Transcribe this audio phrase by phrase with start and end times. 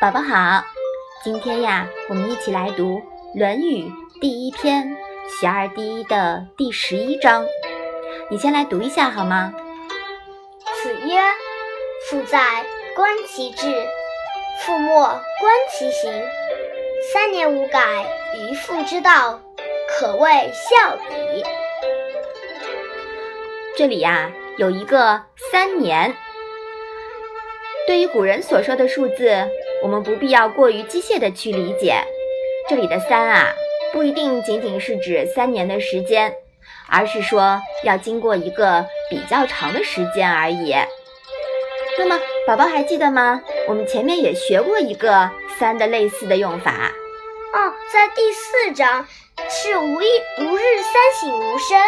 [0.00, 0.64] 宝宝好，
[1.22, 2.98] 今天呀，我们一起来读
[3.38, 3.84] 《论语》
[4.20, 4.88] 第一篇
[5.40, 7.46] 《学而第一》的第十一章。
[8.28, 9.54] 你先来读一下好吗？
[10.82, 11.20] 子曰
[12.10, 12.66] ：“父在，
[12.96, 13.68] 观其志；
[14.60, 15.22] 父莫，观
[15.70, 16.12] 其行。
[17.12, 17.80] 三年无改
[18.36, 19.40] 于父之道，
[19.88, 21.44] 可谓孝矣。”
[23.78, 25.22] 这里呀，有一个
[25.52, 26.14] 三年。
[27.86, 29.46] 对于古人所说的数字，
[29.82, 31.96] 我们不必要过于机械的去理解。
[32.68, 33.52] 这里的三啊，
[33.92, 36.34] 不一定仅仅是指三年的时间，
[36.88, 40.74] 而是说要经过一个比较长的时间而已。
[41.98, 43.42] 那么，宝宝还记得吗？
[43.68, 46.90] 我们前面也学过一个三的类似的用法。
[47.52, 49.06] 哦，在第四章
[49.50, 50.06] 是吾一
[50.40, 51.78] 吾日三省吾身。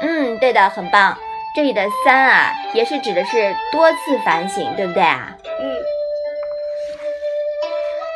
[0.00, 1.16] 嗯，对的，很棒。
[1.56, 5.34] 这里的三啊，也是指的是多次反省，对不对啊？
[5.58, 5.76] 嗯。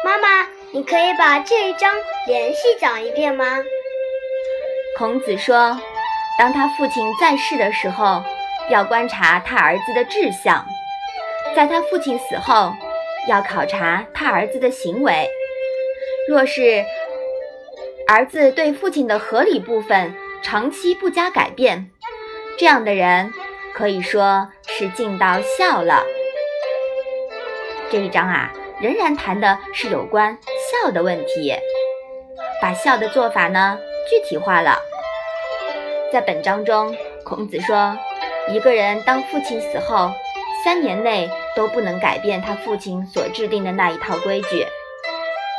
[0.04, 1.90] 妈妈，你可以把这一章
[2.26, 3.46] 连续讲一遍吗？
[4.98, 5.80] 孔子说，
[6.38, 8.22] 当他父亲在世的时候，
[8.68, 10.62] 要观察他儿子的志向；
[11.56, 12.74] 在他父亲死后，
[13.26, 15.26] 要考察他儿子的行为。
[16.28, 16.84] 若是
[18.06, 21.90] 儿子对父亲的合理部分长期不加改变，
[22.60, 23.32] 这样的人
[23.72, 26.04] 可以说是尽到孝了。
[27.90, 30.36] 这一章啊，仍然谈的是有关
[30.70, 31.54] 孝的问题，
[32.60, 33.78] 把孝的做法呢
[34.10, 34.78] 具体化了。
[36.12, 36.94] 在本章中，
[37.24, 37.96] 孔子说，
[38.50, 40.12] 一个人当父亲死后
[40.62, 44.66] 三年内都不能改变他父亲所制定的那一套规矩，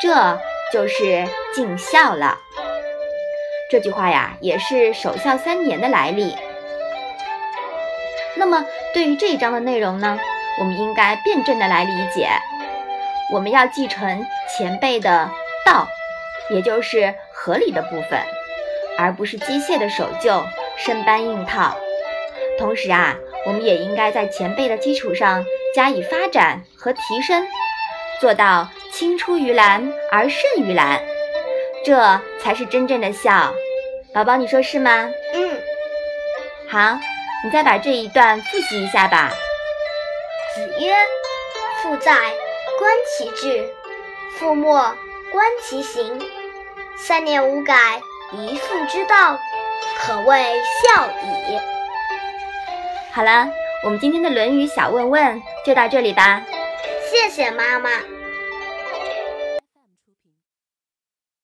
[0.04, 0.40] 这
[0.72, 2.38] 就是尽孝了。
[3.72, 6.36] 这句话呀，也是守孝三年的来历。
[8.36, 10.20] 那么，对于这一章的内容呢，
[10.60, 12.30] 我们应该辩证的来理解。
[13.34, 15.30] 我们要继承前辈的
[15.66, 15.88] 道，
[16.50, 18.20] 也就是合理的部分，
[18.98, 20.44] 而不是机械的守旧、
[20.78, 21.76] 生搬硬套。
[22.60, 27.48] 同时啊，我们也应该在前辈的基础上加以发展和提升，
[28.20, 31.00] 做到青出于蓝而胜于蓝，
[31.86, 33.54] 这才是真正的孝。
[34.14, 35.10] 宝宝，你说是吗？
[35.34, 35.60] 嗯。
[36.70, 37.00] 好。
[37.44, 39.32] 你再把这一段复习一下吧。
[40.54, 40.94] 子曰
[41.82, 42.14] ：“父在，
[42.78, 43.66] 观其志；
[44.38, 44.96] 父莫，
[45.32, 46.20] 观其行。
[46.98, 48.00] 三年无改
[48.34, 49.40] 于父之道，
[49.98, 50.54] 可谓
[50.84, 51.60] 孝矣。”
[53.12, 53.50] 好了，
[53.84, 56.44] 我们今天的《论语》小问问就到这里吧。
[57.10, 57.90] 谢谢妈妈。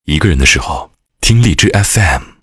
[0.05, 2.36] 一个人的时候，听荔枝 FM。